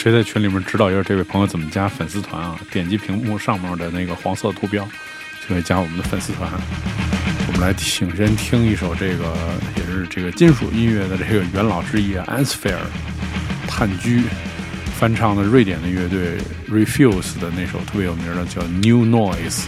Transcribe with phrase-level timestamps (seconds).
[0.00, 2.56] 谁在群里面指导一下这位朋友怎么加粉丝团啊？
[2.70, 6.48] 点击屏幕上面的那个黄色图标，就可以加我们的粉丝团。
[7.48, 9.34] 我们来请先听一首这个
[9.76, 12.86] 也是这个金属音乐的这个元老之一 a n s p h e r e
[13.66, 14.22] 炭疽
[15.00, 16.38] 翻唱的瑞典的乐队
[16.70, 19.64] Refuse 的那首特别有名的叫 New Noise。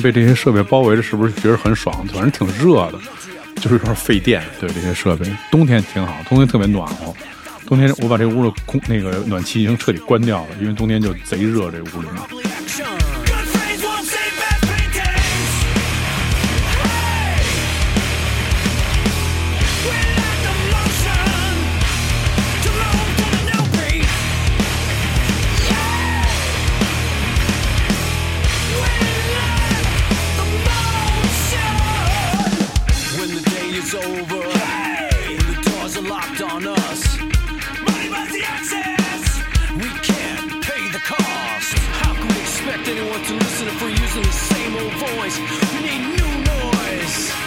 [0.00, 1.94] 被这些设备包围着，是不是觉得很爽？
[2.08, 2.98] 反正挺热的，
[3.56, 4.42] 就是有点费电。
[4.58, 7.14] 对这些设备，冬天挺好，冬天特别暖和。
[7.66, 12.20] 冬天我把这屋的空那个暖气已经彻底关掉了，因为冬天就贼热，这屋里面。”
[43.60, 45.38] listen if we're using the same old voice.
[45.38, 47.39] We need new noise.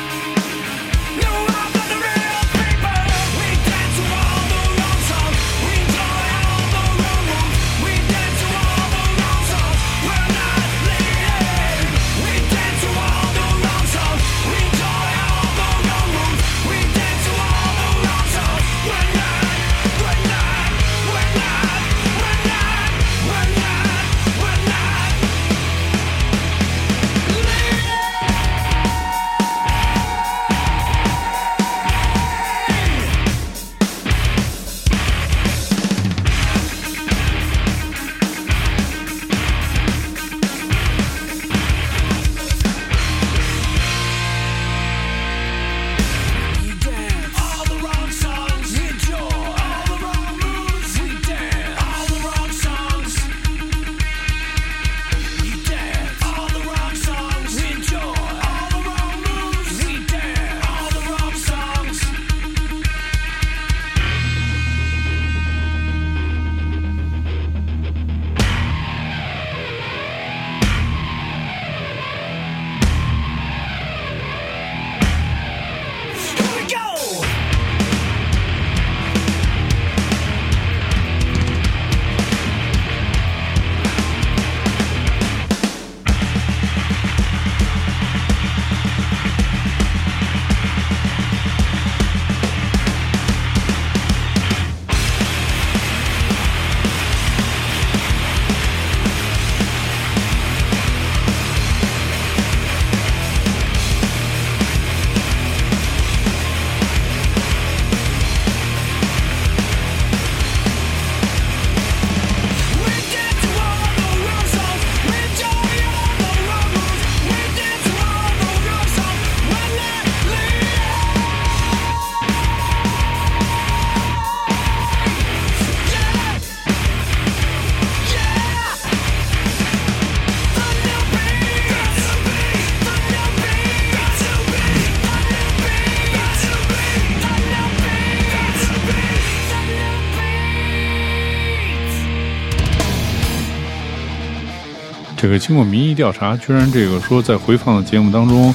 [145.40, 148.54] 经过民意调查，居然这个说在回放的节目当中，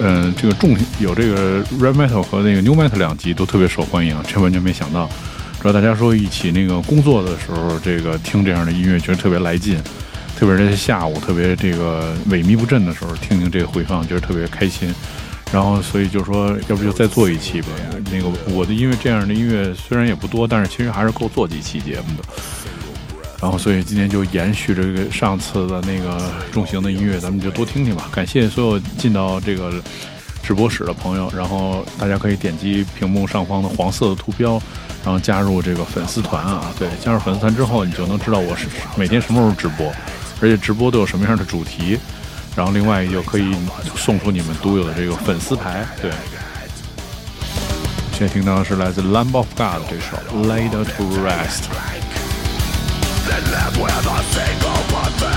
[0.00, 5.08] 嗯，这个重有这个 red metal 和那个 new metal 两集都特别受欢迎，这完全没想到。
[5.60, 9.78] 主要大家说一起那个工作的时候，这个听这样的音乐觉得特别来劲，
[10.36, 14.94] 特别是在下午特别这个萎靡不振的时候，听听这个回放，觉得特别开心。
[15.52, 17.68] 然后所以就说，要不就再做一期吧。
[18.10, 22.24] 那个我的音乐这样的音乐虽然也不多，但是其实还是够做几期节目的。
[23.40, 28.08] 然后，所以今天就延续这个上次的那个重型的音乐，咱们就多听听吧。
[28.10, 29.72] 感谢所有进到这个
[30.42, 34.52] 直播室的朋友，然后大家可以点击屏幕上方的黄色的图标，
[35.04, 36.72] 然后加入这个粉丝团啊。
[36.78, 38.66] 对，加入粉丝团之后，你就能知道我是
[38.96, 39.92] 每天什么时候直播，
[40.40, 41.98] 而且直播都有什么样的主题。
[42.56, 43.54] 然后，另外就可以
[43.96, 45.84] 送出你们独有的这个粉丝牌。
[46.00, 46.10] 对，
[48.12, 50.16] 现在听到的是来自 Lamb of God 这首
[50.48, 51.64] 《Laid to Rest》。
[53.30, 55.33] Live with a single pathetic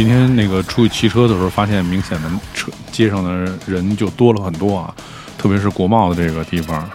[0.00, 4.94] 今天那个出去骑车的时候，发现明显的车街上的人就多了很多啊，
[5.36, 6.90] 特别是国贸的这个地方。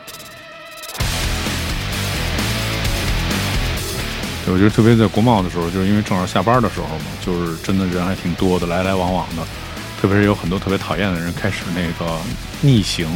[4.48, 9.44] 我觉得特别在国贸的时候，就是因为正好下班的时候嘛，就是真的人还挺多的，来来往往的。
[10.02, 12.20] 特别是有很多特别讨厌的人开始那个
[12.62, 13.08] 逆行，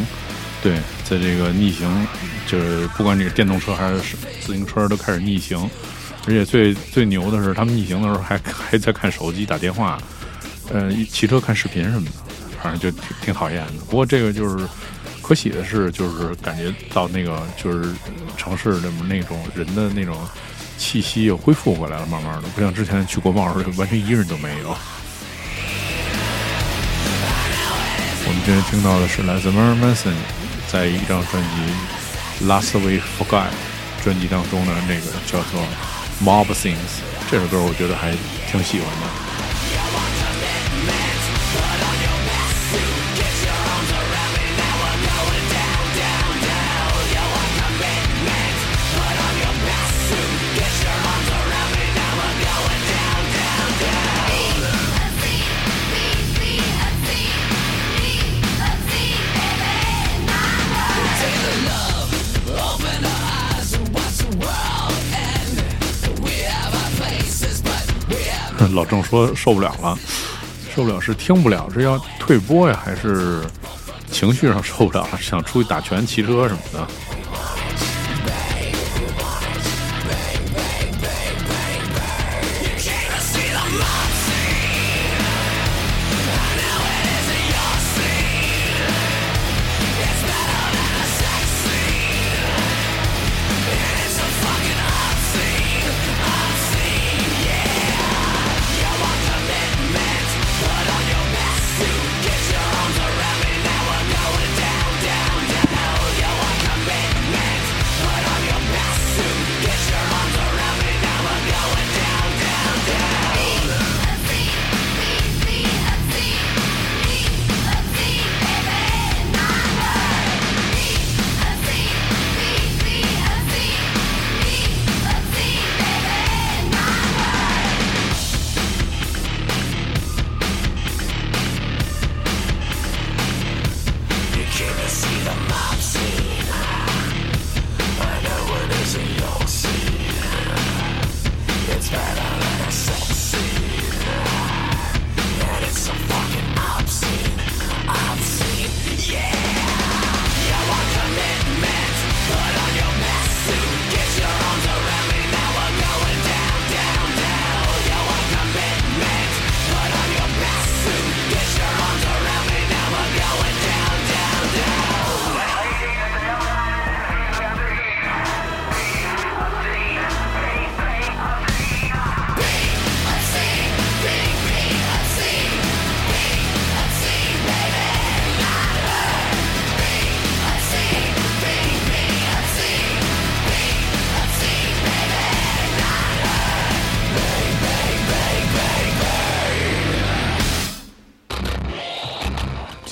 [0.61, 2.07] 对，在这个逆行，
[2.45, 5.67] 就是不管你是电动车还是自行车，都开始逆行。
[6.29, 9.99] 而且最最牛的是，他们逆行的时候还还在看手机、打电话，
[10.71, 12.11] 呃，骑车看视频什么的，
[12.61, 13.73] 反正就挺挺讨厌的。
[13.89, 14.63] 不过这个就是
[15.23, 17.91] 可喜的是，就是感觉到那个就是
[18.37, 20.15] 城市的那种人的那种
[20.77, 24.77] 气息又恢复回来了，慢慢的，不像之前去国贸的时候完全一人都没有。
[28.27, 30.13] 我们今天听到的是来自 Mar Mason
[30.71, 33.47] 在一张专辑《Last We Forgot》
[34.03, 35.59] 专辑当中的那个叫做
[36.21, 36.75] 《Mob Things》
[37.31, 38.11] 这首歌，我觉得还
[38.51, 39.28] 挺喜欢的。
[68.73, 69.97] 老郑说受不了了，
[70.75, 73.41] 受不了是听不了，是要退播呀，还是
[74.11, 76.87] 情绪上受不了，想出去打拳、骑车什么的？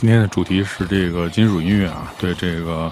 [0.07, 2.89] 今天的主题是这个金属音乐啊，对这个，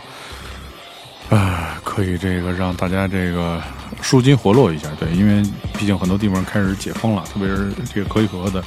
[1.29, 3.63] 啊，可以这个让大家这个
[4.01, 5.41] 舒筋活络一下，对，因为
[5.79, 8.61] 毕竟很多地方开始解封了，特别是这个可喜可的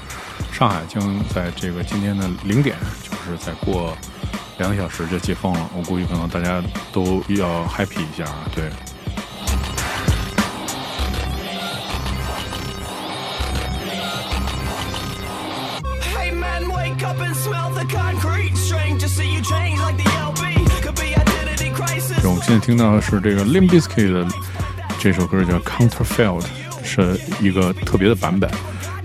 [0.50, 3.94] 上海，将在这个今天的零点，就是再过
[4.56, 8.70] 两个小时就解封了，我估计可能大家都要 happy 一下啊，对。
[22.48, 24.26] 现在听到的是这个 Limp Bizkit 的
[24.98, 26.42] 这首歌叫 Counterfelt，
[26.82, 28.50] 是一个特别的版本。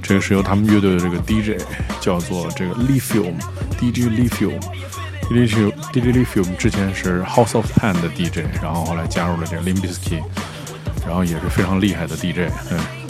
[0.02, 1.62] 这个是由他们乐队的这个 DJ
[2.00, 3.34] 叫做这个 Lifium
[3.78, 10.24] DJ Lithium，DJ DJ Lithium 之前是 House of Pain 的 DJ，然后后来加入了这个 Limp Bizkit，
[11.06, 13.03] 然后也是非常厉害的 DJ，嗯。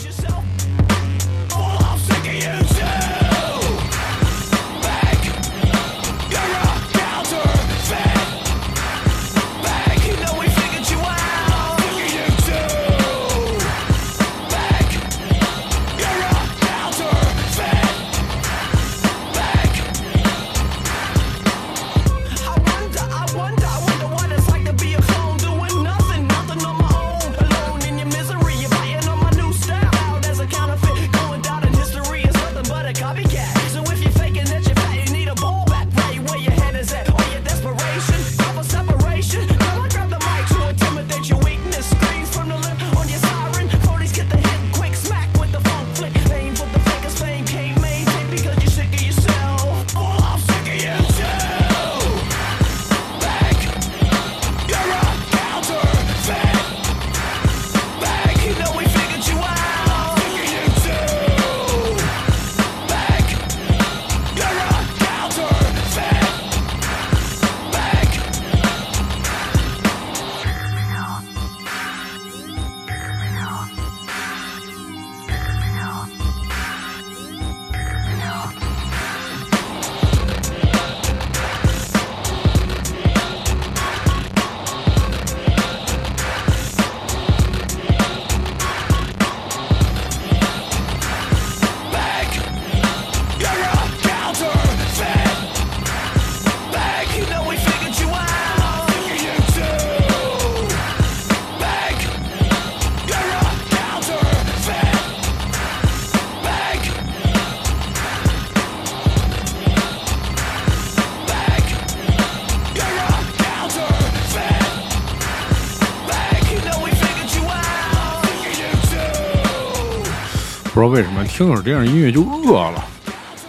[120.84, 122.84] 知道为什么听会儿这样音乐就饿了，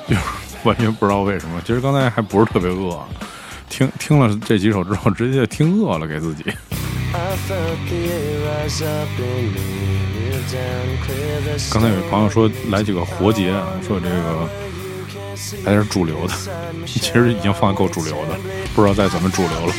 [0.08, 0.14] 就
[0.62, 1.60] 完全不知道为什么。
[1.66, 3.04] 其实刚才还不是特别饿，
[3.68, 6.44] 听听了这几首之后，直接就听饿了，给自己。
[11.72, 13.50] 刚才有朋友说来几个活结，
[13.84, 14.48] 说这个
[15.64, 16.34] 还是主流的，
[16.86, 18.38] 其实已经放的够主流的，
[18.76, 19.74] 不知道再怎么主流了。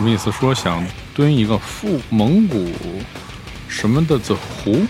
[0.00, 0.32] 什么意思？
[0.32, 0.82] 说想
[1.14, 2.72] 蹲一个富蒙古
[3.68, 4.80] 什么的子湖，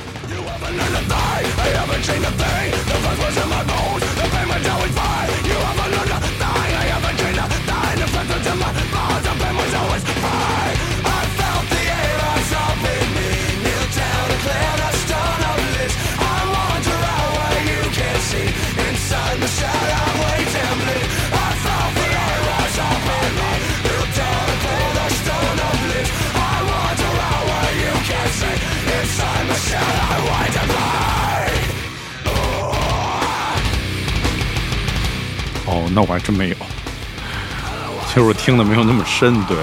[36.02, 36.57] 我还真没有。
[38.09, 39.57] 其实我听的没有那么深，对。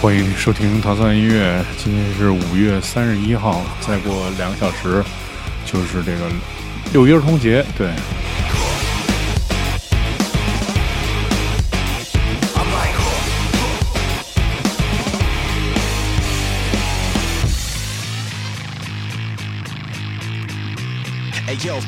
[0.00, 5.02] 欢迎收听糖蒜音乐，今天是五月三十一号，再过两个小时
[5.66, 6.30] 就是这个
[6.92, 7.90] 六一儿童节，对。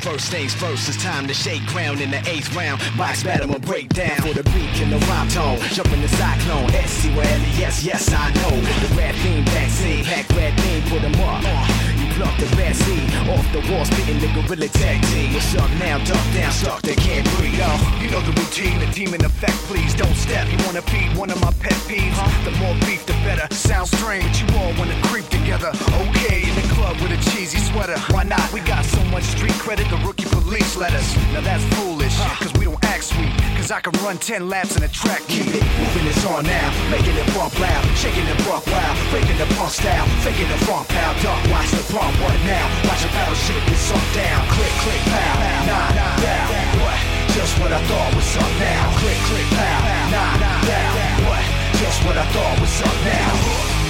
[0.01, 2.81] First things first, it's time to shake ground in the eighth round.
[2.97, 5.59] Box battle and break down for the beat in the rhyme tone.
[5.69, 7.15] Jump in the cyclone, S C L
[7.57, 8.49] yes, yes, I know.
[8.49, 11.80] The rap theme vaccine, pack red beam, put 'em up.
[12.21, 15.33] Pluck the seed off the wall, spitting the gorilla tag team.
[15.33, 15.97] What's up now?
[16.05, 17.57] Duck down, stuck, they can't breathe.
[17.57, 17.65] Yo,
[17.99, 19.57] You know the routine, the demon effect.
[19.65, 20.45] Please don't step.
[20.51, 22.13] You wanna feed one of my pet peeves?
[22.13, 22.29] Huh?
[22.45, 23.51] The more beef, the better.
[23.55, 25.69] Sounds strange, but you all wanna creep together.
[26.09, 27.97] Okay, in the club with a cheesy sweater.
[28.13, 28.53] Why not?
[28.53, 29.89] We got so much street credit.
[29.89, 30.25] The rookie
[30.71, 31.15] police let us.
[31.33, 33.31] Now that's foolish, cause we don't act sweet.
[33.57, 36.67] Cause I can run 10 laps in a track Keep it moving, it's on now.
[36.89, 40.87] Making it bump loud, shaking it buck wild, breaking the punk style, faking the funk
[40.89, 41.13] pow.
[41.21, 42.65] Duck, watch the pump, what now?
[42.87, 44.41] Watch a battle shit get sunk down.
[44.55, 45.33] Click, click, pow,
[45.67, 45.89] nah,
[46.21, 46.47] down.
[46.81, 46.99] What?
[47.35, 48.83] Just what I thought was up now.
[48.99, 49.79] Click, click, pow,
[50.11, 50.35] nah,
[50.67, 50.93] down.
[51.27, 51.43] What?
[51.79, 53.80] Just what I thought was up now.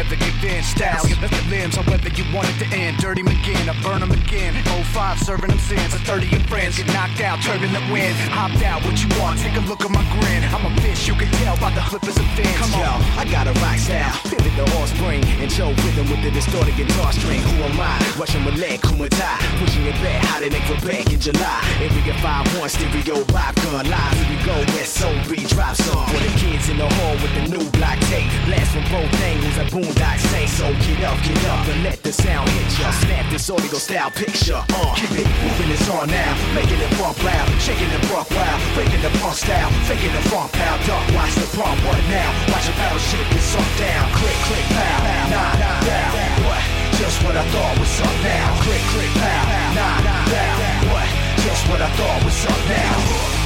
[0.00, 0.62] Never give in.
[0.62, 2.96] Style, you lift the limbs, however you want it to end.
[2.96, 4.54] Dirty McGinn, I burn 'em again.
[4.94, 5.92] 05, serving them sins.
[5.92, 8.16] A 30 of friends get knocked out, turbulent wind.
[8.32, 9.38] Hopped out, what you want?
[9.40, 10.40] Take a look at my grin.
[10.54, 12.56] I'm a bitch, you can tell by the flippers and fins.
[12.56, 12.92] Come Yo.
[13.20, 16.76] I got a rock style, pivot the horse spring, and Joe rhythm with the distorted
[16.76, 17.40] guitar string.
[17.48, 17.96] Who am I?
[18.16, 21.60] Russian Malek, Kumata, pushing it back, how they make for back in July.
[21.84, 26.06] Area 5-1, stereo, vibe gun, live, here we go, SOB, drop song.
[26.08, 29.56] For the kids in the hall with the new block tape, blast from both angles,
[29.90, 32.90] a boondock say, so get up, get up, and let the sound hit ya.
[32.90, 37.22] Snap this audio style picture, uh, keep it moving, it's on now, making it bump
[37.24, 41.34] loud, shaking it buck wild, breaking the punk style, faking the funk pow, duck, watch
[41.34, 42.30] the pump, what now?
[42.52, 44.98] Watch a battle shit get sunk down, click, click, pow,
[45.30, 46.62] nah, down, what?
[46.98, 49.42] Just what I thought was up now, click, click, pow,
[49.74, 49.98] nah,
[50.30, 50.56] down,
[50.92, 51.08] what?
[51.42, 53.39] Just what I thought was up now.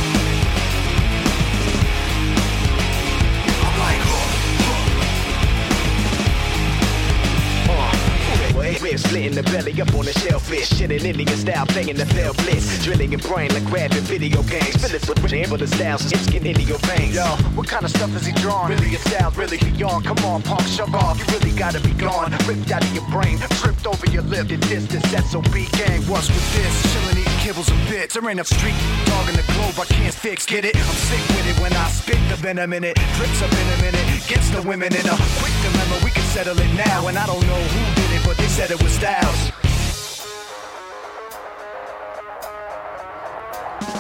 [8.85, 10.69] Ribs split in the belly up on the shellfish.
[10.69, 12.85] Shit in Indian style, playing the fell blitz.
[12.85, 14.77] Drilling your brain like grabbing video games.
[14.77, 17.17] Fill it with the styles, it's getting into your veins.
[17.17, 17.25] Yo,
[17.57, 18.77] what kind of stuff is he drawing?
[18.77, 20.05] Really your style, really beyond.
[20.05, 21.17] Come on, punk, shove off.
[21.17, 22.37] You really gotta be gone.
[22.45, 24.51] Ripped out of your brain, tripped over your lip.
[24.51, 26.05] Your distance, SOB gang.
[26.05, 26.75] What's with this?
[26.93, 28.13] Chilling, eating kibbles and bits.
[28.13, 28.77] There ain't a street
[29.09, 30.45] dog in the globe I can't fix.
[30.45, 30.77] Get it?
[30.77, 32.97] I'm sick with it when I spit the venom in it.
[33.17, 34.05] Drips up in a minute.
[34.29, 36.05] Gets the women in a quick dilemma.
[36.05, 37.09] We can settle it now.
[37.09, 38.04] And I don't know who
[38.55, 39.51] said it was Styles.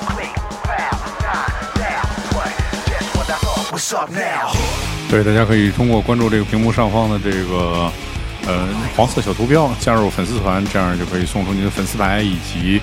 [0.07, 0.31] Click,
[0.63, 0.95] pow,
[1.27, 2.55] nah, down, what?
[2.87, 4.55] Just what I thought was up now.
[5.11, 7.91] 对，大家可以通过关注这个屏幕上方的这个
[8.47, 12.81] 呃黄色小图标加入粉丝团，这样就可以送出你的粉丝牌，以及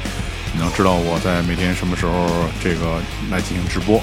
[0.54, 2.28] 你能知道我在每天什么时候
[2.62, 4.02] 这个来进行直播。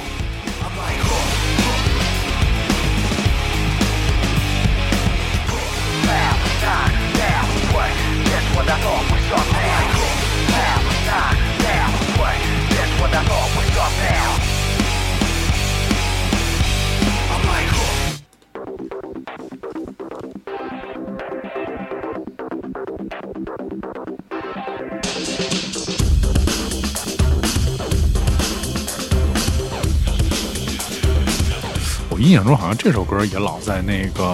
[32.49, 34.25] 说好像这首歌也老在那个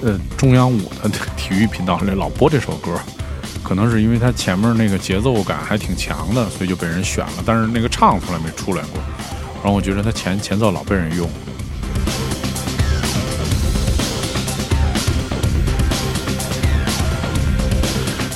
[0.00, 2.98] 呃中央五的体育频道里老播这首歌，
[3.62, 7.42] 可能是因为它前面那个节奏感还挺强的，所以就被人选了。
[7.44, 9.00] 但是那个唱从来没出来过，
[9.62, 11.28] 然后我觉得它前前奏老被人用。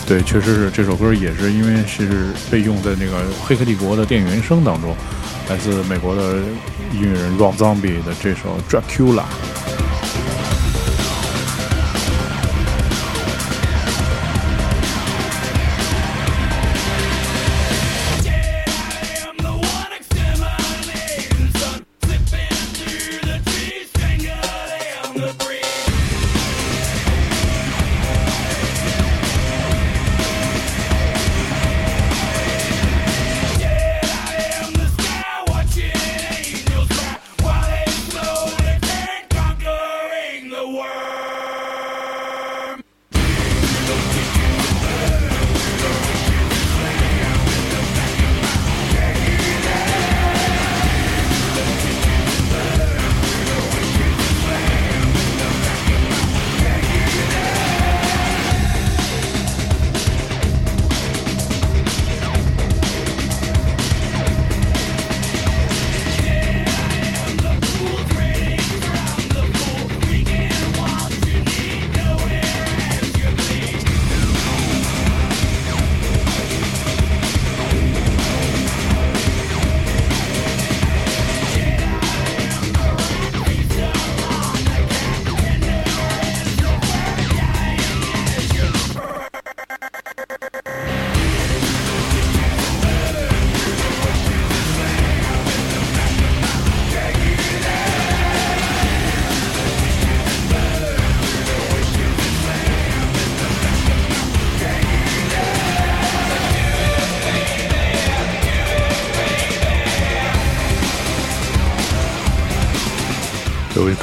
[0.07, 4.94] 对，确实是这首歌也是因为是被用在那个《黑客帝国》的电影原声当中，
[5.50, 6.36] 来自美国的
[6.92, 9.24] 音乐人 Rob Zombie 的这首《Dracula》。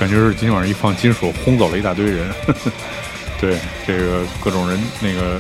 [0.08, 2.34] 感觉是今天晚上一放金属，轰走了一大堆人。
[3.42, 5.38] 对，这个各种人，那个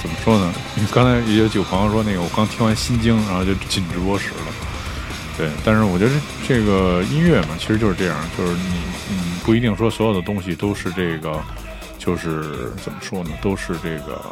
[0.00, 0.54] 怎么说呢？
[0.92, 4.36] 刚才也有几个朋友说，那个我刚听完《心经》，然后就进直播室了。
[5.36, 6.12] 对，但是我觉得
[6.46, 11.42] 这个音乐嘛，其实就是这样，就是你嗯，不一定说所有的东西都是这个，
[11.98, 14.22] 就是怎么说呢，都是这个，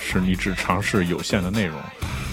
[0.00, 1.78] 是你只尝试有限的内容，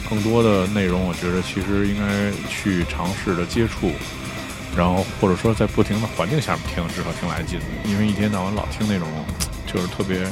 [0.09, 3.91] 更多的内容，我觉得其实应该去尝试的接触，
[4.77, 9.07] 然后或者说在不停的环境下面听，至少听来劲，因为一天到晚老听那种
[9.65, 10.23] 就是特别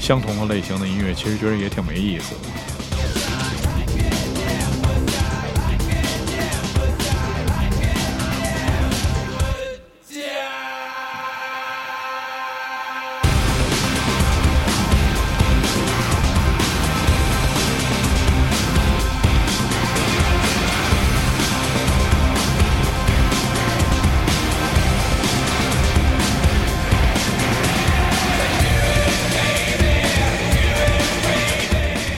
[0.00, 2.40] 相同的类型的音乐，其实觉得也挺没意思的。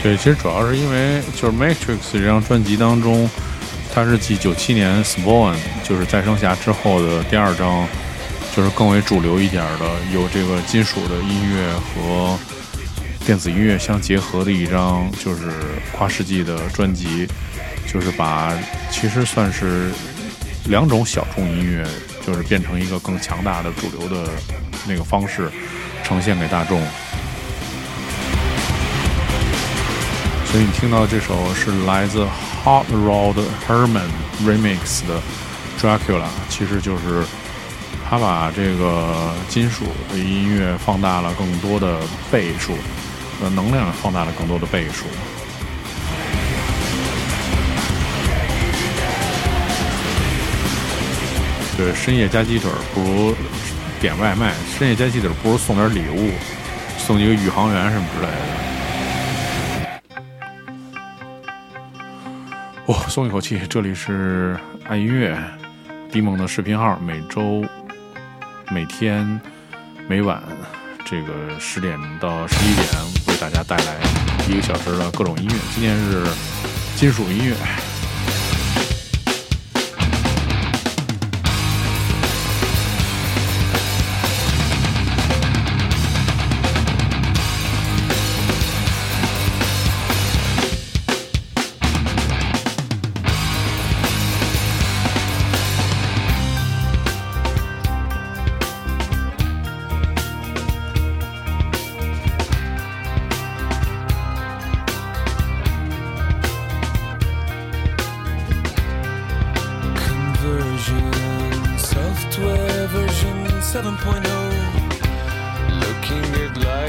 [0.09, 3.29] 对，其实主要是因为就是《Matrix》这张专辑当中，
[3.92, 5.55] 它是继九七年《Spawn》
[5.87, 7.87] 就是再生侠之后的第二张，
[8.57, 12.38] 就是更为主流一点的，有这个金属的音乐和
[13.27, 15.51] 电子音乐相结合的一张，就是
[15.92, 17.29] 跨世纪的专辑，
[17.87, 18.57] 就是把
[18.90, 19.90] 其实算是
[20.71, 21.87] 两种小众音乐，
[22.27, 24.31] 就是变成一个更强大的主流的
[24.87, 25.51] 那个方式
[26.03, 26.83] 呈现给大众。
[30.51, 32.27] 所以你听到这首是来自
[32.65, 33.37] Hot Rod
[33.69, 34.09] Herman
[34.43, 35.21] Remix 的
[35.79, 37.23] Dracula，其实就是
[38.09, 41.99] 他把这个金属的音乐放大了更多的
[42.33, 42.73] 倍数，
[43.43, 45.05] 呃，能量放大了更多的倍数。
[51.77, 53.35] 对，深夜加鸡腿不如
[54.01, 56.31] 点外卖，深夜加鸡腿不如送点礼物，
[56.97, 58.68] 送一个宇航员什么之类的。
[62.88, 63.61] 哇、松一口气！
[63.68, 65.38] 这里是爱音乐
[66.11, 67.62] 迪蒙的视频号，每周、
[68.70, 69.38] 每天、
[70.09, 70.42] 每晚
[71.05, 72.87] 这个十点到十一点
[73.27, 73.94] 为大家带来
[74.48, 75.55] 一个小时的各种音乐。
[75.74, 76.24] 今天是
[76.96, 77.55] 金属音乐。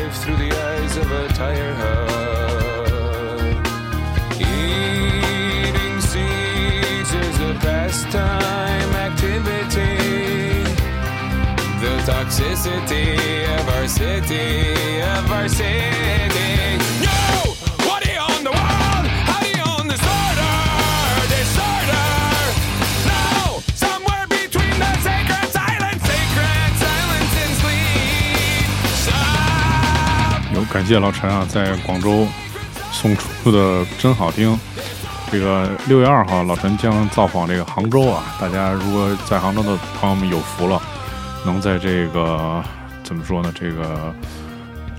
[0.09, 2.07] Life through the eyes of a tire hub.
[4.39, 9.97] Eating seeds is a pastime activity.
[11.83, 13.07] The toxicity
[13.59, 16.08] of our city, of our city.
[30.89, 32.25] 谢老陈啊，在广州
[32.91, 34.59] 送出的真好听。
[35.31, 40.81] 这个六月二号，老陈将造访这个杭州啊，大家如果在杭州的朋友们有福了，
[41.45, 42.63] 能在这个
[43.03, 43.53] 怎么说呢？
[43.53, 44.11] 这个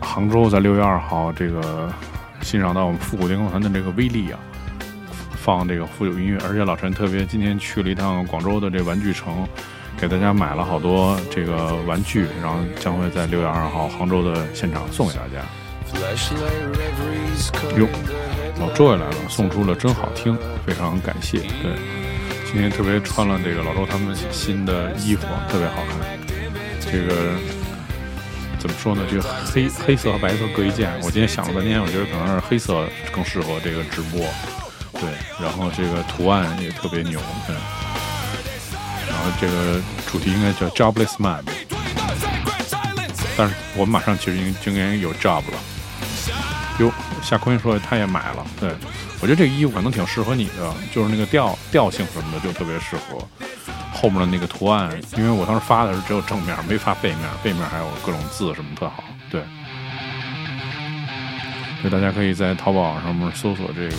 [0.01, 1.93] 杭州在六月二号这个
[2.41, 4.39] 欣赏到我们复古电工团的这个威力啊，
[5.33, 9.45] 放这个富有音乐，而且老陈特别今天去了一趟广州的这玩具城，
[9.99, 15.45] 给大家买了好多这个玩具，然后将会在六月二号杭州的现场送给大家。
[15.93, 17.87] Flashlight reveries caught Yo.
[17.87, 18.61] in the headlights.
[18.61, 21.39] 老周也来了，送出了真好听，非常感谢。
[21.39, 21.75] 对，
[22.51, 26.19] 今天特别穿了这个老周他们新的衣服，特别好看。
[26.81, 27.35] 这个
[28.59, 29.03] 怎么说呢？
[29.11, 30.93] 这个黑黑色和白色各一件。
[31.03, 34.21] 我今天想了半天，我觉得可能是黑色更适合这个直播。
[34.93, 35.09] 对，
[35.41, 37.19] 然后这个图案也特别牛。
[37.47, 37.57] 对，
[39.09, 41.43] 然后这个主题应该叫 Jobless Man，
[43.37, 45.59] 但是我们马上其实已经就应该有 job 了。
[46.79, 46.91] 哟，
[47.23, 48.71] 夏坤说他也买了，对
[49.21, 53.19] 我觉得这个衣服可能挺适合你的，就是那个调调性什么的就特别适合。
[53.93, 59.43] 后面的那个图案，因为我当时发的是只有正面，没发背面，背面还有各种字什么特好，对。
[61.83, 63.97] 所以大家可以在淘宝上面搜索这个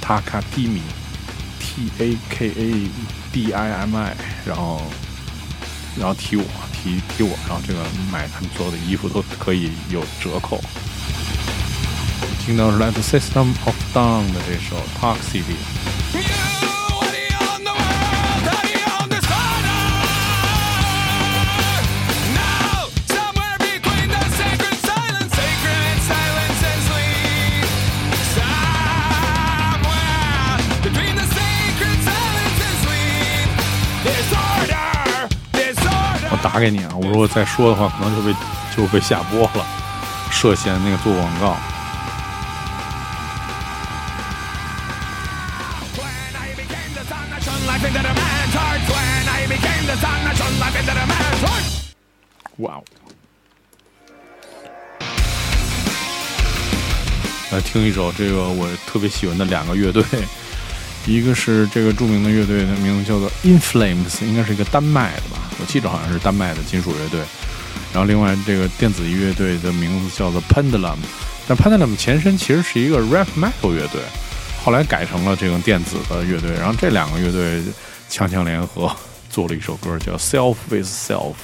[0.00, 0.80] Takatimi
[1.60, 2.90] T A K A
[3.32, 4.82] D I M I，然后
[5.96, 10.60] 然后提我提提我，然后这个买他们所有的衣服都可以有折扣。
[12.44, 15.56] 听到是来自 System of Down 的这首 Talk City。
[36.30, 36.90] 我打给你啊！
[36.94, 38.34] 我如果再说的话，可能就被
[38.74, 39.66] 就被下播了，
[40.32, 41.56] 涉嫌那个做广告。
[52.58, 52.84] 哇哦。
[57.52, 60.02] 来听一首这个我特别喜欢的两个乐队。
[61.06, 65.38] 一个是这个著名的乐队的名字叫做 inflames 应该是一个丹麦的吧？
[65.60, 67.20] 我记得好像是丹麦的金属乐队。
[67.92, 70.96] 然后另外这个电子乐队的名字叫做 Pendulum，
[71.46, 74.00] 但 Pendulum 前身其实是一个 rap metal 乐队，
[74.64, 76.52] 后来改成了这种电子的乐队。
[76.52, 77.62] 然后这两个乐队
[78.08, 78.90] 强强联合
[79.28, 81.34] 做了一首歌叫 Self with Self。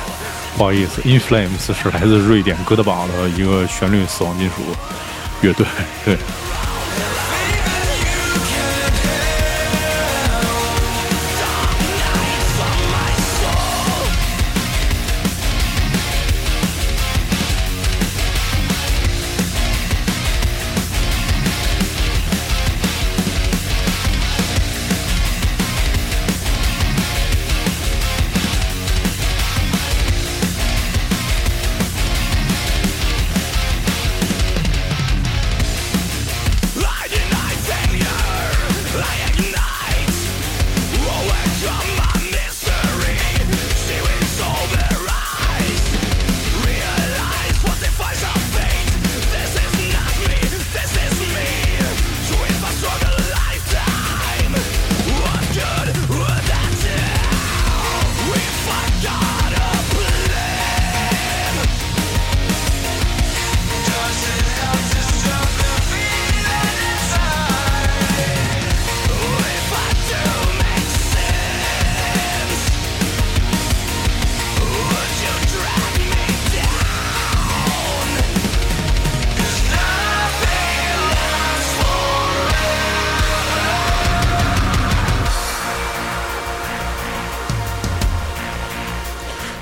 [0.58, 4.56] 不好意思，In Flames 是来自瑞典哥德堡的一个旋律死亡金属
[5.42, 5.66] 乐队。
[6.06, 6.18] 对，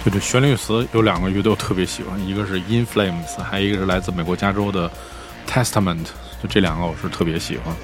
[0.03, 4.89] 就这旋律词有两个乐队我特别喜欢，一个是 In Flames，还有一个是来自美国加州的
[5.47, 6.05] Testament，
[6.41, 7.75] 就这两个我是特别喜欢。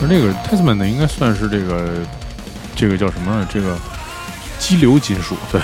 [0.00, 2.06] 而那个 Testament，应该算是这个
[2.74, 3.46] 这个叫什么？
[3.52, 3.76] 这个
[4.58, 5.60] 激流金属，对。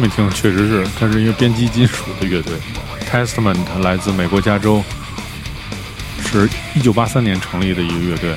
[0.00, 2.54] 没，听确实是，它是一个编辑金属的乐队
[3.10, 4.82] ，Testament 来自美国加州，
[6.24, 8.34] 是一九八三年成立的一个乐队。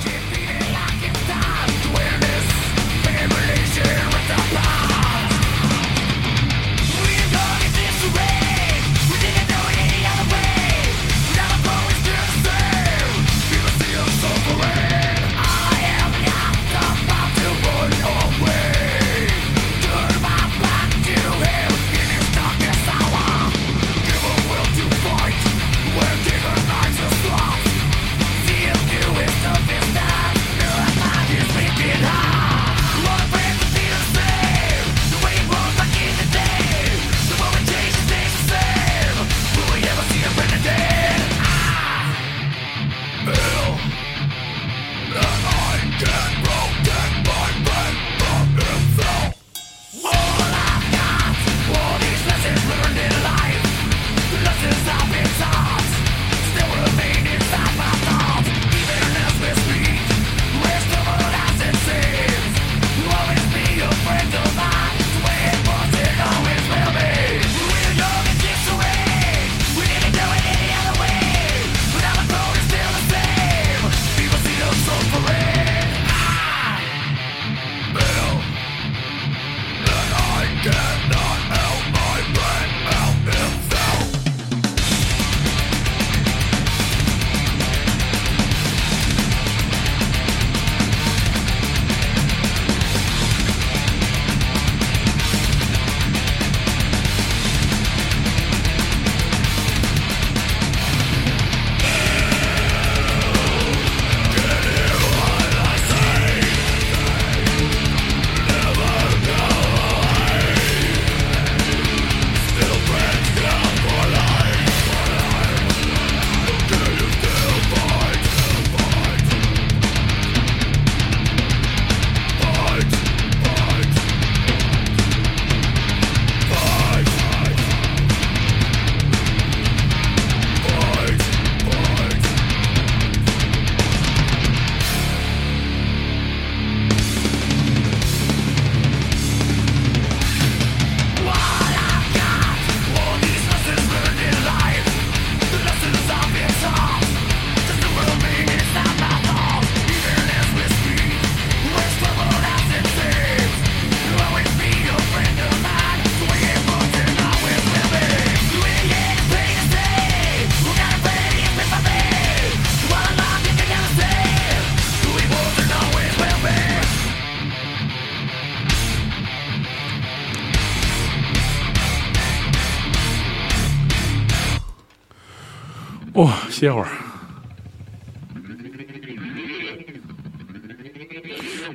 [176.64, 176.88] 歇会儿。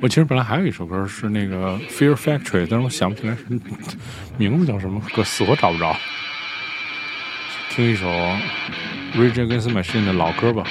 [0.01, 3.43] 我其实本来还有一首歌是那个 Fear Factory，但是我想不起来是
[4.35, 5.95] 名字叫什么歌，死活找不着。
[7.69, 8.09] 听一首
[9.13, 10.65] Rage Against Machine 的老歌吧。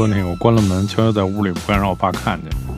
[0.00, 2.69] 说：“那个我关了门，悄悄在屋里，不敢让我爸看见。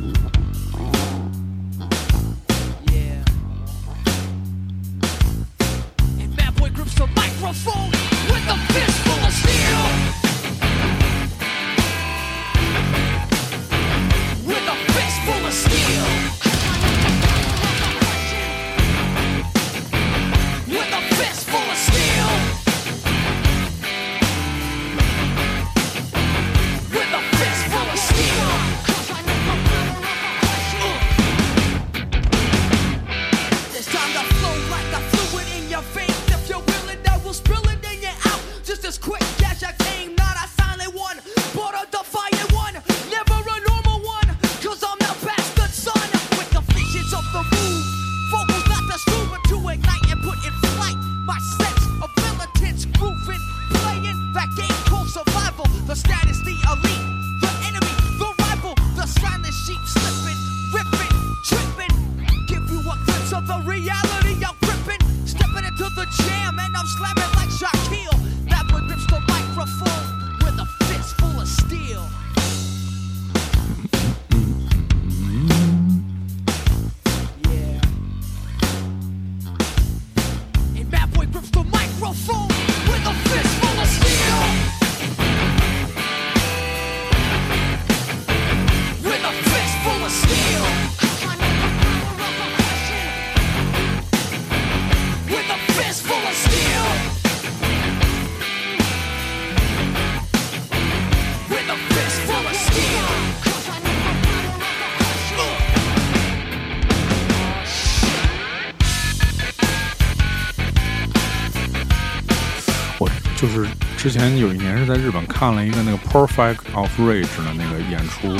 [114.22, 118.32] 前有一年是在日本看了一个那个 Perfect of Rage 的那个演出，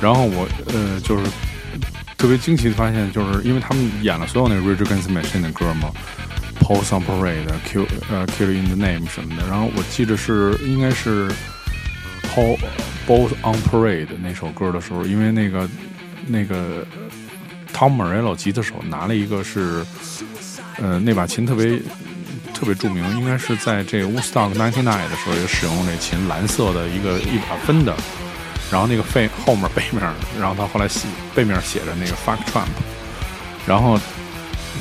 [0.00, 1.24] 然后我呃就是
[2.16, 5.90] 特别惊奇的发现，就是因为他们演了所有那个 Rage Against Machine 的歌嘛
[6.60, 11.30] ，Post on Parade、Kill 呃 Kill in the Name 什么的，然后我记得是应该是
[12.34, 12.60] Post
[13.06, 15.68] Both on Parade 那首歌的时候，因为那个
[16.26, 16.86] 那个
[17.74, 19.84] Tom Morello 吉他手拿了一个是
[20.78, 21.78] 呃那把琴特别。
[22.54, 27.94] 特别著名，应该是在这个 Woodstock 99的时候也使用这琴，蓝色的一个一把分的，
[28.70, 30.00] 然后那个背后面背面，
[30.40, 32.68] 然后他后来写背面写着那个 Fuck Trump，
[33.66, 33.98] 然后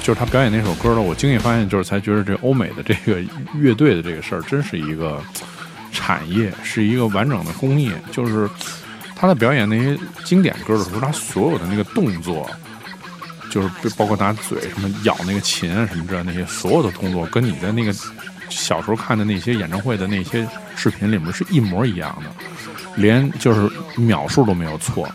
[0.01, 3.21] 就是他表演那首歌呢，我惊异发现就是才觉得这欧美的这个
[3.55, 5.19] 乐队的这个事儿真是一个
[5.91, 8.49] 产业，是一个完整的工业，就是
[9.15, 12.49] 他在表演那些经典歌的时候，他所有的那个动作。
[13.53, 17.93] 就是包括拿嘴什么咬那个琴啊什么之类的那些所有的动作，跟你在那个
[18.49, 22.31] 小时候看的那些演唱会的那些视频里面是一模一样的，
[22.95, 25.07] 连就是秒数都没有错。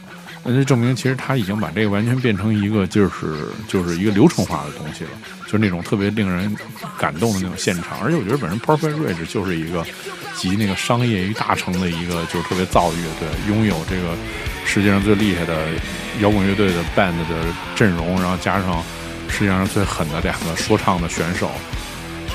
[0.45, 5.11] 那就证明其实他已经把这个完全变成一个就是就是一个流程化的东西了，
[5.49, 6.55] 就是那种特别令人
[6.99, 7.99] 感动的那种现场。
[8.05, 9.82] 而且我觉得本身 Perfect Rage 就是一个
[10.36, 14.14] 集那个商业于大成的一个就是特别造的乐队，拥有这个
[14.66, 15.68] 世界上最厉害的
[16.20, 18.84] 摇滚乐队的 band 的阵容，然后加上
[19.28, 21.51] 世界上最狠的两个说唱的选手，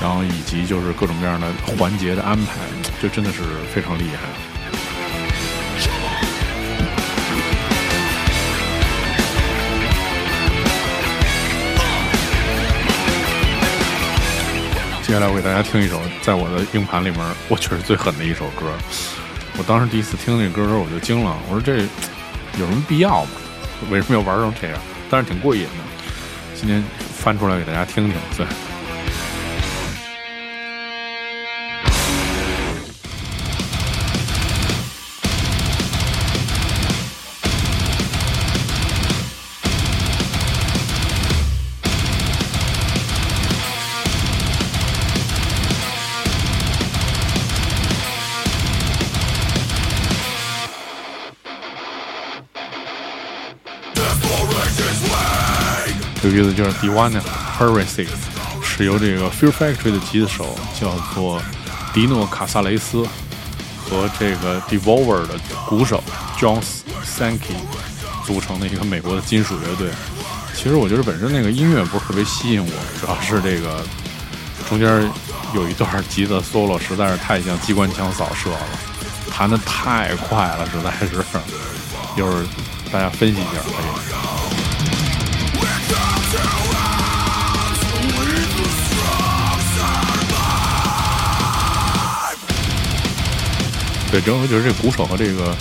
[0.02, 1.48] 然后以及就是各种各样的
[1.78, 2.54] 环节的安排，
[3.02, 3.42] 就真的是
[3.74, 4.28] 非常厉害。
[15.06, 18.72] 接下来我给大家听一首，在我的硬盘里面，我确实最狠的一首歌。
[19.58, 21.82] 我当时第一次听那歌的时候，我就惊了，我说这
[22.58, 23.32] 有什么必要吗？
[23.92, 24.80] 为什么要玩成这样？
[25.10, 25.70] 但是挺过瘾的。
[26.56, 26.82] 今天
[27.18, 28.48] 翻出来给大家听听，对。
[56.34, 57.22] 有意思就是 Divine
[57.60, 58.08] Heresy
[58.64, 61.40] 是由这个 Fear Factory 的吉他手叫做
[61.94, 63.06] 迪诺卡萨雷斯
[63.88, 65.36] 和这个 Devolver 的
[65.68, 66.04] 鼓手
[66.40, 66.60] John
[67.06, 67.54] Sankey
[68.26, 69.90] 组成的一个美国的金属乐队。
[70.56, 73.84] 其实我觉得本身那个音乐不是特别吸引我，主要是这个
[74.68, 75.08] 中间
[75.54, 78.60] 有一段吉他 solo 实在是太像机关枪扫射了，
[79.32, 81.24] 弹的太快了，实在是。
[82.16, 82.46] 一会儿
[82.92, 84.03] 大家分析一下可以。
[94.14, 95.58] 对，整个就是这鼓手和这个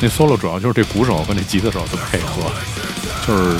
[0.00, 2.48] 那 solo 主要就是这鼓手和那吉他手的配合，
[3.26, 3.56] 就是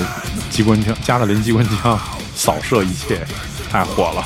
[0.49, 1.99] 机关枪加特林机关枪
[2.33, 3.27] 扫射一切，
[3.69, 4.25] 太火了。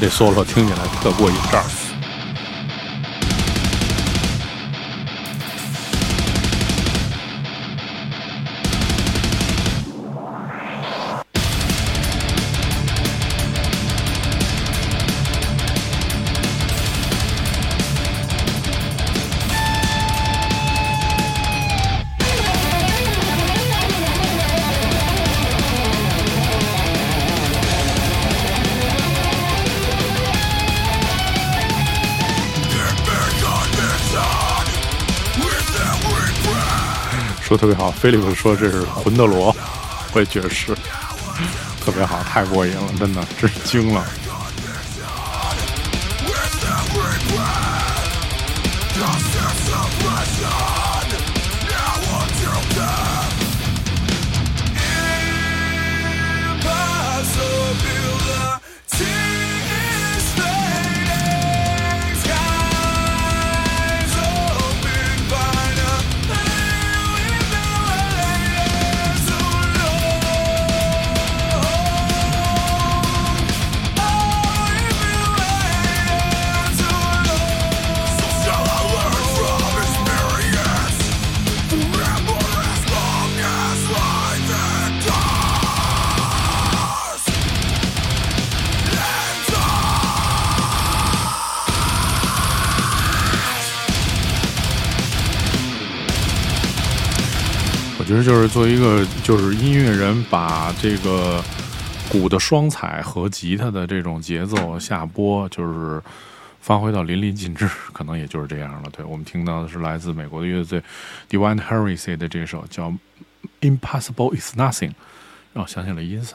[0.00, 1.36] 这 solo 听起来特过瘾。
[1.52, 1.64] 这儿，
[37.50, 37.90] 说特别好。
[37.90, 39.54] 菲利普说这是魂斗罗，
[40.12, 40.72] 我也觉得是，
[41.84, 44.06] 特别好，太过瘾了，真的，真是惊了。
[98.70, 101.42] 一个就是音乐人，把这个
[102.08, 106.00] 鼓的双踩和吉他的这种节奏下拨，就是
[106.60, 108.88] 发挥到淋漓尽致，可能也就是这样了。
[108.92, 110.80] 对我们听到的是来自美国的乐队
[111.28, 112.90] Divine Heresy 的这首叫
[113.60, 114.90] 《Impossible Is Nothing》，
[115.52, 116.34] 让我想起了 Insert。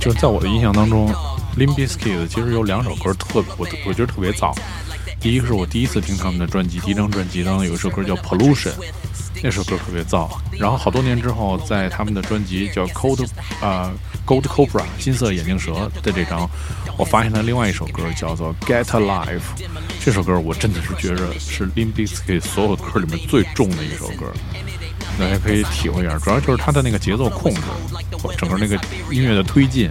[0.00, 1.12] 就在我的印象当中
[1.58, 4.54] Limp Bizkit 其实有两首歌特我我觉得特别早。
[5.20, 8.70] 第一个是我第一次听他们的专辑，第一张专辑当中有一首歌叫《Pollution》，
[9.42, 10.28] 那首歌特别燥。
[10.52, 13.26] 然后好多年之后，在他们的专辑叫《Cold
[13.60, 13.92] 啊、
[14.24, 16.48] Gold Cobra》金色眼镜蛇的这张，
[16.96, 19.40] 我发现了另外一首歌叫做《Get Alive》。
[20.00, 24.32] 这首歌我真的是觉着是 Limp Bizkit 所有歌里面最重的一首歌。
[25.18, 27.60] 大家可以体会一下，主要就是它的那个节奏控制，
[28.36, 28.78] 整个那个
[29.10, 29.90] 音乐的推进，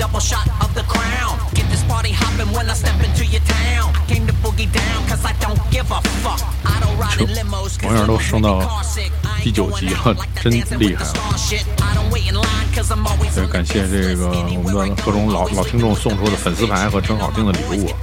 [0.00, 1.36] double shot of the crown.
[1.52, 3.92] Get this party hopping when I step into your town.
[3.92, 6.40] I came to boogie down cause I don't give a fuck.
[6.64, 9.12] I don't ride in limos 'cause I'm car sick.
[9.22, 11.12] I ain't 第九 going 集 out 了 like the 真 dancing 厉 with 害 the
[11.12, 11.64] star shit.
[11.84, 17.94] I don't wait in line cause I'm always 也 on the 感谢.这个我们的各种老老听众送出的粉丝牌和真好听的礼物。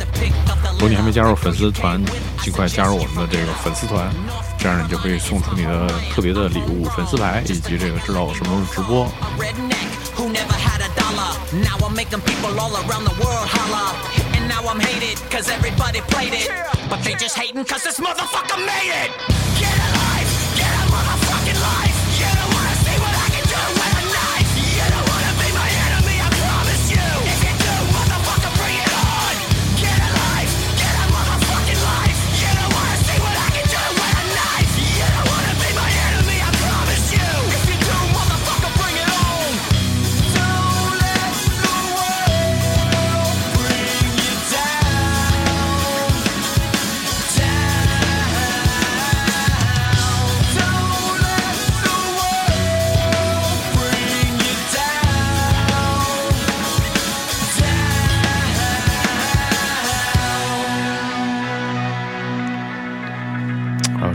[0.73, 1.99] 如果你还没加入粉丝团，
[2.43, 4.13] 尽快加入我们的这个粉丝团，
[4.59, 9.11] 这样你就可以送出你的特别的礼物、粉丝牌，以及这个知道我什么时候直播。
[11.53, 13.95] Now I'm making people all around the world holler.
[14.35, 16.49] And now I'm hated cause everybody played it.
[16.89, 19.11] But they just hating cause this motherfucker made it.
[19.57, 19.96] Get alive,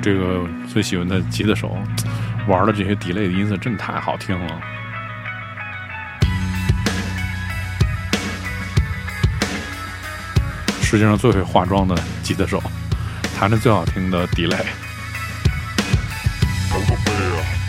[0.03, 1.79] 这个最喜欢的吉他手
[2.49, 4.61] 玩的这些 delay 的音色真的太好听了。
[10.83, 12.61] 世界上最会化妆的吉他手，
[13.39, 14.82] 弹的最好听的 delay。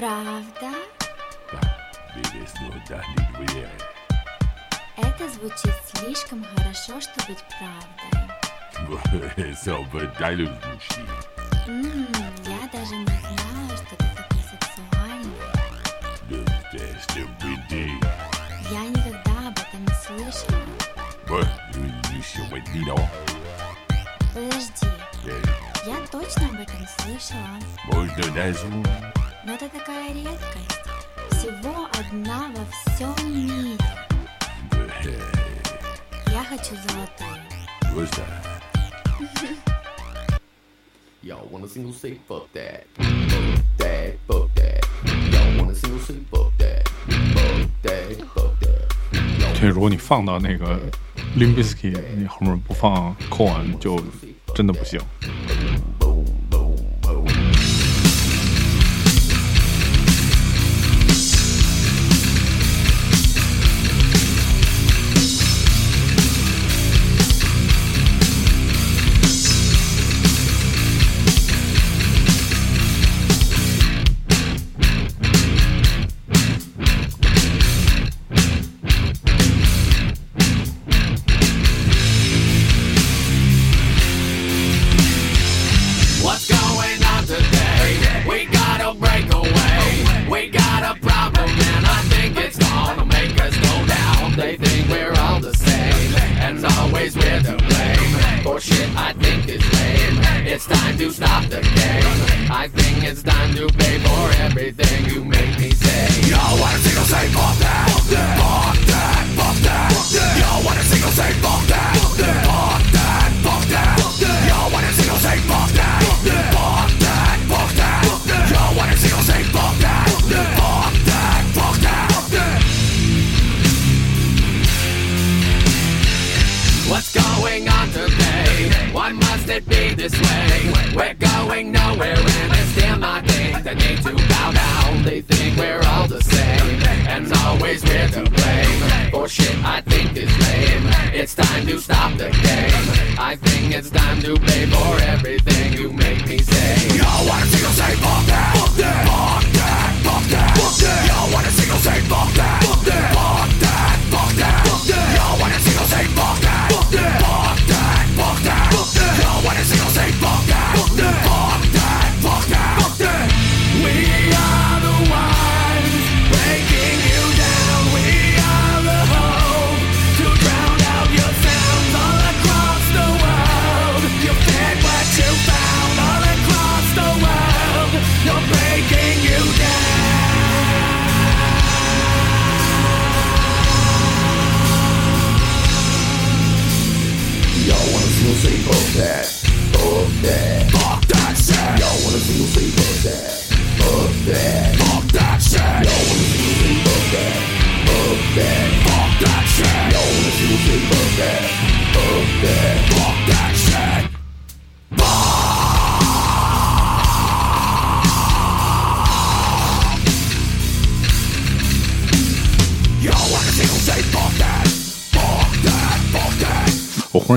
[0.00, 0.70] Правда?
[1.52, 1.60] Да,
[2.14, 3.68] пересну дали две.
[4.96, 9.52] Это звучит слишком хорошо, чтобы быть правдой.
[9.52, 11.10] Особо дали звучит.
[12.46, 15.36] Я даже не знала, что ты такой сексуальный.
[16.30, 16.38] Да
[17.12, 17.90] ты беды.
[18.70, 20.64] Я никогда об этом не слышала.
[21.26, 21.48] Вот,
[22.10, 23.10] еще водила.
[24.32, 24.88] Подожди,
[25.86, 27.58] я точно об этом слышала.
[27.84, 28.66] Можно даже.
[49.58, 50.78] 对， 如果你放到那个
[51.36, 53.98] Limbisky，你后面不放空，就
[54.54, 55.00] 真的不行。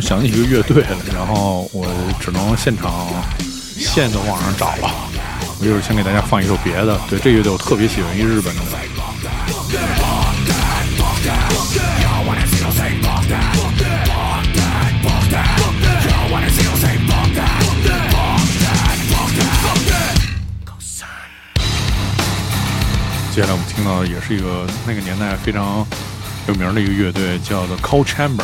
[0.03, 1.87] 想起一个乐队了，然后我
[2.19, 3.07] 只能现场
[3.79, 4.91] 现的网上找了。
[5.59, 8.61] 我一会儿先给大家放一首别的，对这乐队我特别喜欢，一日本的。
[23.33, 25.83] 接下来我们听到的也是一个那个年代非常
[26.47, 28.43] 有名的一个乐队，叫做 Cold Chamber。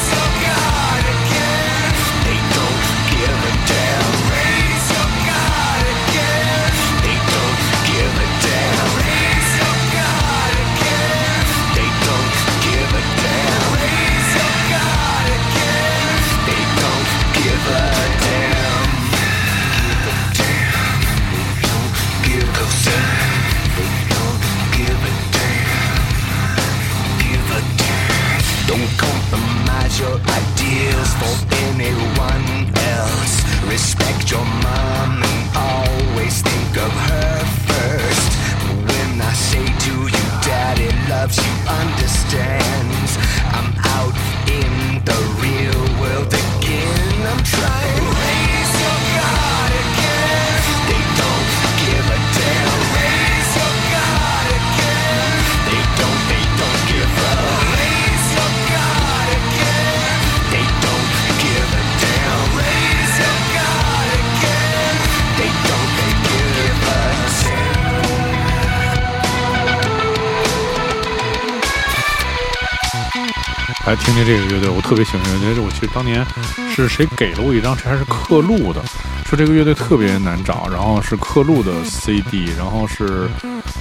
[74.31, 75.61] 这个乐队，我特别喜欢这个乐队。
[75.61, 76.25] 我记得当年
[76.73, 78.81] 是谁给了我一张，这还是刻录的，
[79.25, 83.27] 说这个乐队特别难找，然后是刻录的 CD，然后是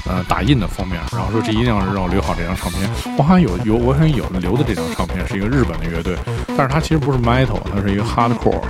[0.09, 2.91] 呃打印的封面，然后说这一定要让我留好这张唱片。
[3.17, 6.17] 我好像有有，我好像有留的这张唱片，是一个日本的乐队，
[6.57, 8.65] 但是它其实不是 metal，它是一个 hardcore，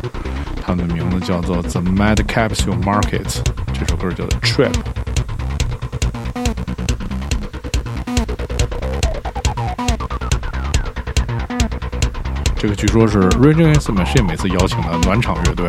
[0.60, 3.40] 他们的名字叫做 The Mad Capsule Market，
[3.72, 4.74] 这首歌叫做 Trip。
[12.60, 15.66] 这个据说是 Rage Against Machine 每次邀请的暖场乐队。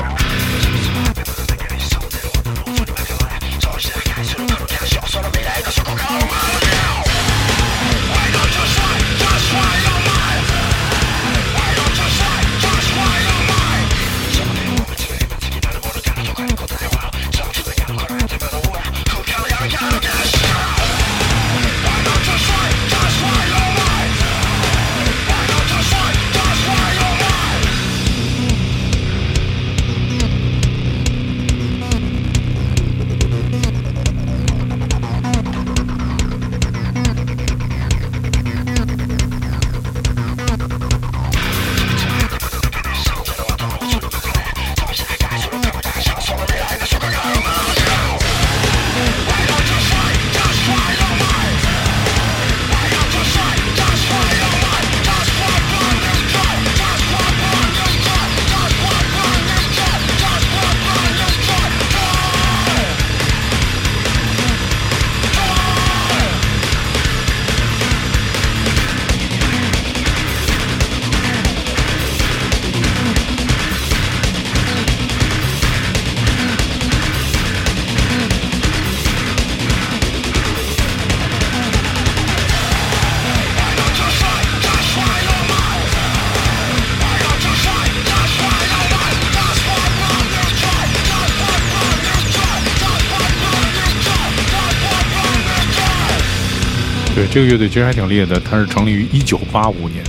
[97.42, 100.04] 这个乐队其实还挺厉害的，它是成立于一九八五年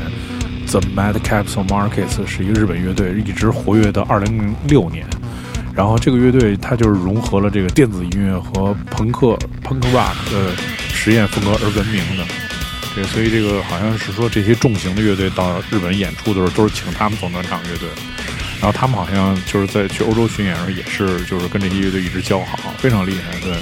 [0.66, 5.06] ，The Mad Capsule Markets 是一个日本乐队，一直活跃到二零零六年。
[5.74, 9.28] 然后这个乐队它就是融合了这个电子音乐和朋克
[9.64, 10.54] punk rock 的
[10.92, 12.24] 实验风格而闻名的。
[12.94, 17.88] 对，所以这个好像是说这些重型的乐队到日本演出的时候，都是请他们做暖场乐队。
[18.60, 23.40] 然后他们好像就是在去欧洲巡演的时候，也是就是跟这些乐队一直交好，非常厉害。
[23.40, 23.56] 对。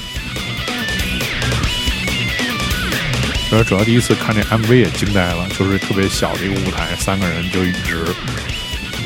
[3.51, 8.05] 主要主要第一次看这 MV 也惊呆了，就是特别小的一个舞台，三个人就一直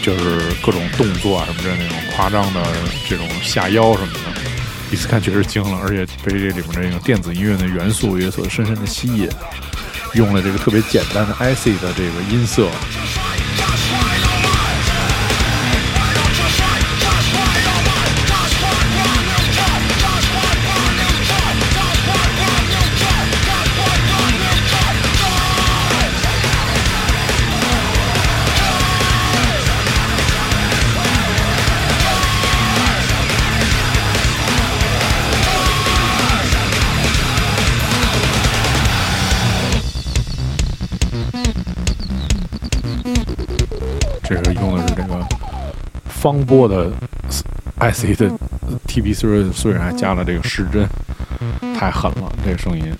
[0.02, 2.62] 就是各种动作啊什么的那种夸张的
[3.08, 4.20] 这种下腰什么的，
[4.92, 9.26] 一次看确实惊了，而且被这里面这个电子音乐的元素有所深深的吸引，
[10.12, 12.68] 用了这个特别简单的 IC 的这个音色。
[46.24, 46.90] 方波的
[47.76, 48.32] IC 的
[48.88, 50.88] TB3，虽然还加了这个失真，
[51.78, 52.94] 太狠了，这个声音。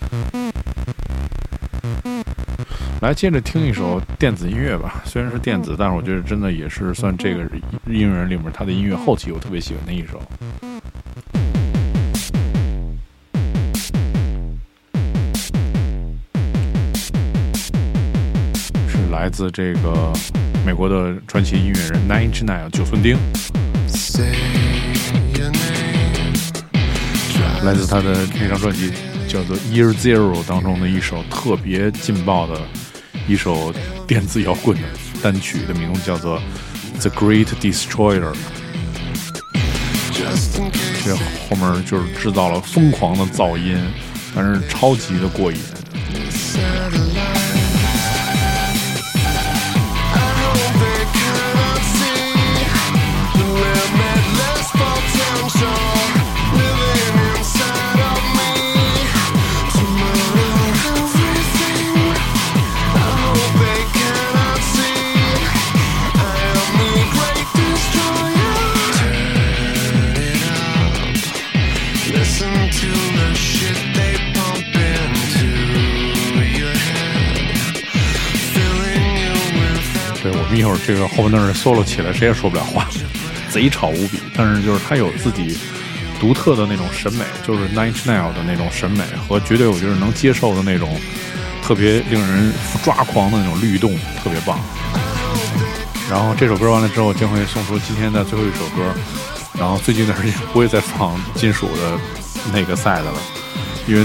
[3.01, 5.03] 来，接着听一首电子音乐吧。
[5.07, 7.41] 虽然是电子，但是我觉得真的也是算这个
[7.87, 10.21] 音乐人里面他的音乐后期我特别喜欢的一首。
[18.87, 20.13] 是来自这个
[20.65, 23.19] 美国的传奇音乐人 Nine Inch Nails 九寸钉，
[27.63, 28.91] 来自他的那张专辑
[29.29, 32.59] 叫做《Year Zero》当中的一首特别劲爆的
[33.29, 33.75] 一首
[34.07, 34.83] 电子摇滚的
[35.23, 36.41] 单曲，的名字叫做
[37.01, 38.33] 《The Great Destroyer》。
[41.05, 43.77] 这后面就是制造了疯狂的噪音，
[44.35, 45.59] 但是超级的过瘾。
[80.87, 82.87] 这个后边那 solo 起来，谁也说不了话，
[83.51, 84.19] 贼吵无比。
[84.37, 85.57] 但是就是他有自己
[86.21, 91.01] 独特的那种审美，就是 Nine Inch n a i l 的那种审美和绝对我觉得能接受的那种
[91.63, 94.59] 特别令人抓狂的那种律动，特别棒。
[96.11, 98.95] 然后这首歌完了之后，将会送出今天的最后一首歌。
[99.59, 101.99] 然后最近一段时间不会再放金属的
[102.53, 103.19] 那个赛的了，
[103.87, 104.05] 因为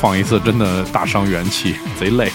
[0.00, 2.32] 放一次真的大伤元气，贼累。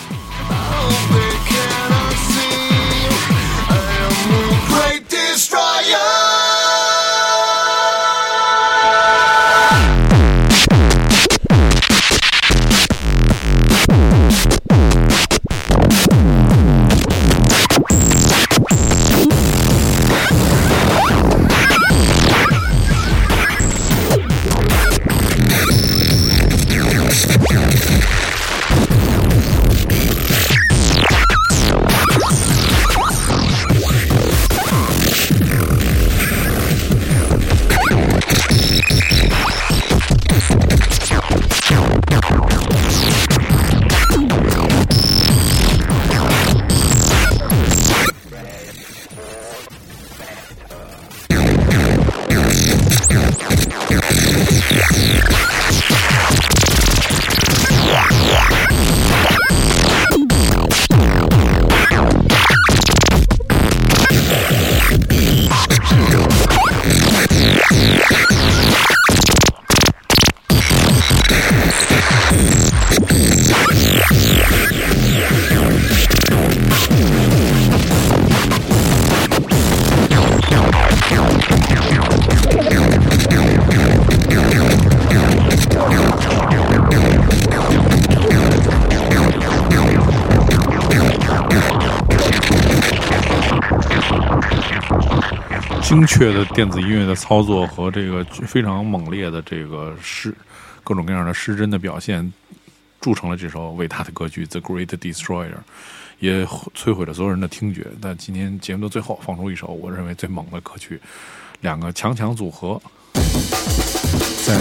[96.53, 100.33] 电子音乐的操作和这个非常猛烈的这个失
[100.83, 102.33] 各种各样的失真的表现，
[102.99, 105.49] 铸成了这首伟大的歌曲《The Great Destroyer》，
[106.19, 106.45] 也
[106.75, 107.85] 摧毁了所有人的听觉。
[108.01, 110.99] 但今天节目的最后放出一首我认为最猛的歌曲，
[111.61, 112.81] 两个强强组合，
[114.45, 114.59] 在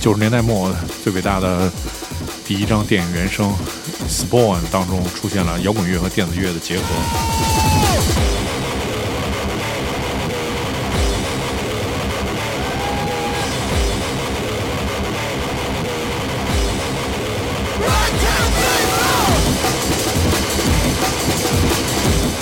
[0.00, 0.74] 九十年代末
[1.04, 1.70] 最伟大的
[2.46, 3.52] 第一张电影原声
[4.08, 7.49] 《Spawn》当中出现了摇滚乐和电子乐的结合。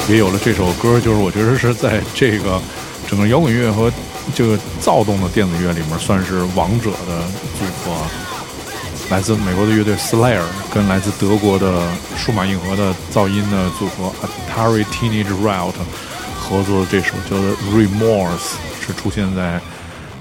[0.08, 2.60] 也有了这首歌，就是我觉得是在这个
[3.06, 3.92] 整个摇滚乐和
[4.34, 7.22] 这个躁动的电子乐里面算是王者的
[7.58, 7.94] 组合。
[9.10, 10.42] 来自美国的乐队 Slayer
[10.72, 11.86] 跟来自德国的
[12.16, 15.72] 数码硬核的噪音的组合 Atari Teenage Riot
[16.38, 17.40] 合作的这首叫做
[17.72, 18.36] 《Remorse》，
[18.86, 19.60] 是出现在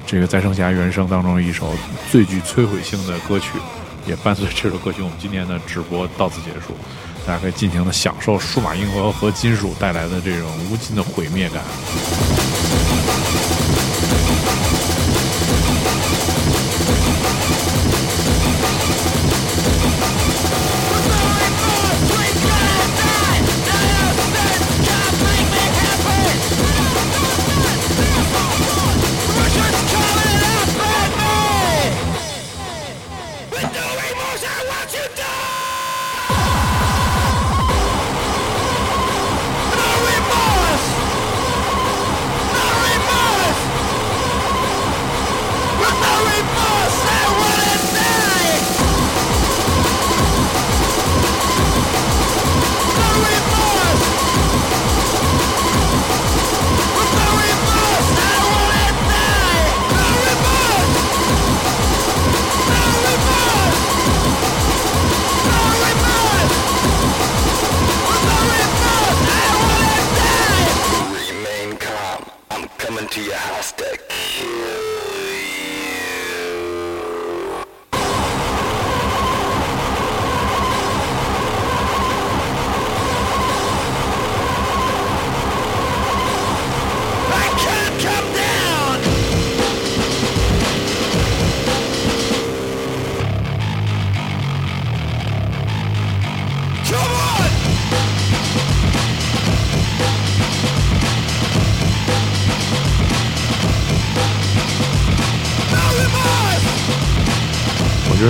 [0.06, 1.74] 这个《再生侠》原声当中一首
[2.12, 3.52] 最具摧毁性的歌曲，
[4.06, 6.74] 也伴随这首歌曲，我们今天的直播到此结束。
[7.28, 11.62] 大家可以尽情的享受数码硬核和金属带来的这种无尽的毁灭感。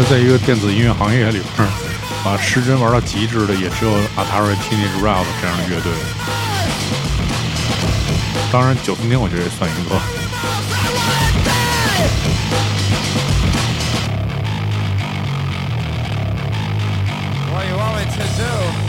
[0.10, 1.68] 在一个电子音乐行业里边，
[2.24, 5.92] 把失真玩到极致的，也只有 Atari Teenage Riot 这样的乐队。
[8.50, 10.00] 当然，九重天我觉得也算一个。
[17.52, 18.87] What you want me to do?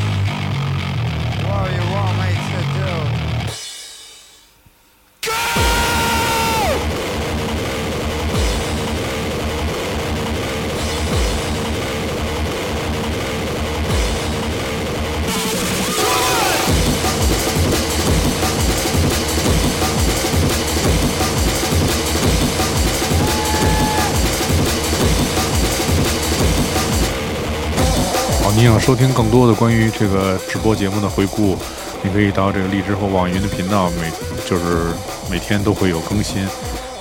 [28.89, 31.59] 收听更多的关于这个直播节目的回顾，
[32.03, 34.11] 你可以到这个荔枝或网易云的频道，每
[34.49, 34.95] 就是
[35.30, 36.49] 每天都会有更新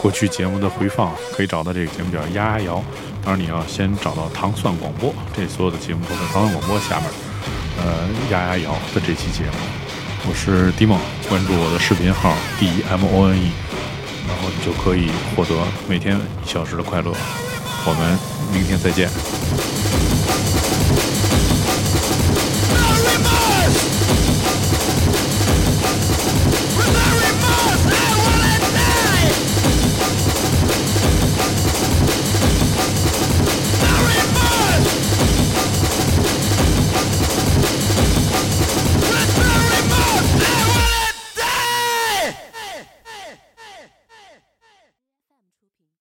[0.01, 2.83] 过去节目的回放，可以找到这个节目叫“丫丫摇”。
[3.23, 7.05] 当然，你要先找到糖蒜广播，这所有的节目都在糖蒜广播下面。
[7.77, 9.57] 呃，丫丫摇的这期节目，
[10.27, 13.51] 我是迪梦，关注我的视频号 D M O N E，
[14.27, 15.55] 然后你就可以获得
[15.87, 17.13] 每天一小时的快乐。
[17.85, 18.19] 我们
[18.51, 19.09] 明天再见。